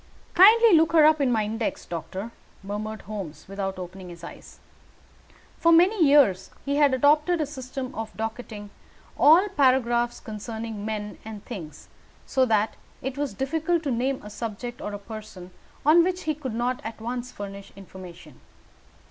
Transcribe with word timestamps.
"Kindly 0.33 0.73
look 0.73 0.93
her 0.93 1.05
up 1.05 1.21
in 1.21 1.31
my 1.31 1.43
index, 1.45 1.85
doctor," 1.85 2.31
murmured 2.63 3.03
Holmes, 3.03 3.47
without 3.47 3.77
opening 3.77 4.09
his 4.09 4.23
eyes. 4.23 4.57
For 5.59 5.71
many 5.71 6.03
years 6.03 6.49
he 6.65 6.77
had 6.77 6.95
adopted 6.95 7.39
a 7.39 7.45
system 7.45 7.91
for 7.93 8.07
docketing 8.15 8.71
all 9.15 9.47
paragraphs 9.49 10.19
concerning 10.19 10.85
men 10.85 11.19
and 11.23 11.45
things, 11.45 11.87
so 12.25 12.45
that 12.45 12.77
it 13.03 13.15
was 13.15 13.35
difficult 13.35 13.83
to 13.83 13.91
name 13.91 14.19
a 14.23 14.31
subject 14.31 14.81
or 14.81 14.91
a 14.93 14.97
person 14.97 15.51
on 15.85 16.03
which 16.03 16.23
he 16.23 16.33
could 16.33 16.55
not 16.55 16.81
at 16.83 16.99
once 16.99 17.31
furnish 17.31 17.71
information. 17.75 18.39